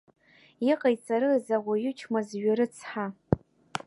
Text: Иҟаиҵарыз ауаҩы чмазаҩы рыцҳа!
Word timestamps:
Иҟаиҵарыз 0.69 1.45
ауаҩы 1.57 1.91
чмазаҩы 1.99 2.53
рыцҳа! 2.57 3.05